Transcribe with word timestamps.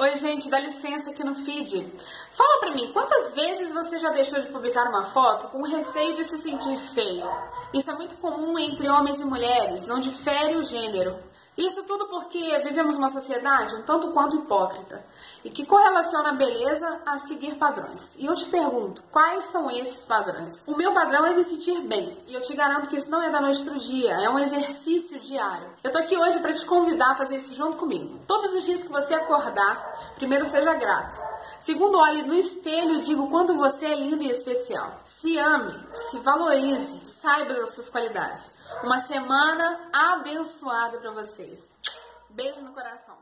Oi, 0.00 0.14
gente, 0.14 0.48
dá 0.48 0.60
licença 0.60 1.10
aqui 1.10 1.24
no 1.24 1.34
feed. 1.34 1.84
Fala 2.30 2.60
pra 2.60 2.70
mim, 2.70 2.92
quantas 2.92 3.32
vezes 3.32 3.72
você 3.72 3.98
já 3.98 4.10
deixou 4.10 4.40
de 4.40 4.48
publicar 4.48 4.88
uma 4.88 5.04
foto 5.06 5.48
com 5.48 5.60
receio 5.62 6.14
de 6.14 6.22
se 6.22 6.38
sentir 6.38 6.78
feio? 6.94 7.28
Isso 7.74 7.90
é 7.90 7.94
muito 7.94 8.14
comum 8.18 8.56
entre 8.56 8.88
homens 8.88 9.18
e 9.18 9.24
mulheres, 9.24 9.88
não 9.88 9.98
difere 9.98 10.54
o 10.54 10.62
gênero. 10.62 11.18
Isso 11.58 11.82
tudo 11.82 12.06
porque 12.06 12.56
vivemos 12.60 12.96
uma 12.96 13.08
sociedade 13.08 13.74
um 13.74 13.82
tanto 13.82 14.12
quanto 14.12 14.36
hipócrita 14.36 15.04
e 15.44 15.50
que 15.50 15.66
correlaciona 15.66 16.28
a 16.28 16.32
beleza 16.32 17.00
a 17.04 17.18
seguir 17.18 17.56
padrões. 17.56 18.14
E 18.16 18.26
eu 18.26 18.34
te 18.36 18.46
pergunto, 18.46 19.02
quais 19.10 19.46
são 19.46 19.68
esses 19.68 20.04
padrões? 20.04 20.62
O 20.68 20.76
meu 20.76 20.92
padrão 20.94 21.26
é 21.26 21.34
me 21.34 21.42
sentir 21.42 21.80
bem 21.80 22.16
e 22.28 22.34
eu 22.34 22.40
te 22.40 22.54
garanto 22.54 22.88
que 22.88 22.96
isso 22.96 23.10
não 23.10 23.20
é 23.20 23.28
da 23.28 23.40
noite 23.40 23.64
pro 23.64 23.76
dia, 23.76 24.12
é 24.22 24.30
um 24.30 24.38
exercício 24.38 25.18
diário. 25.18 25.66
Eu 25.82 25.90
tô 25.90 25.98
aqui 25.98 26.16
hoje 26.16 26.38
para 26.38 26.52
te 26.52 26.64
convidar 26.64 27.10
a 27.10 27.14
fazer 27.16 27.38
isso 27.38 27.56
junto 27.56 27.76
comigo. 27.76 28.20
Todos 28.28 28.52
os 28.52 28.64
dias 28.64 28.84
que 28.84 28.88
você 28.88 29.14
acordar, 29.14 30.12
primeiro 30.14 30.46
seja 30.46 30.74
grato. 30.74 31.18
Segundo, 31.60 31.98
olhe 31.98 32.22
no 32.22 32.34
espelho 32.34 32.94
e 32.94 33.00
diga 33.00 33.20
o 33.20 33.30
quanto 33.30 33.54
você 33.54 33.86
é 33.86 33.94
lindo 33.94 34.22
e 34.22 34.30
especial. 34.30 35.00
Se 35.04 35.38
ame, 35.38 35.74
se 35.94 36.18
valorize, 36.18 37.04
saiba 37.04 37.54
das 37.54 37.74
suas 37.74 37.88
qualidades. 37.88 38.54
Uma 38.82 39.00
semana 39.00 39.88
abençoada 39.92 40.98
para 40.98 41.10
vocês. 41.10 41.76
Beijo 42.30 42.60
no 42.60 42.72
coração. 42.72 43.16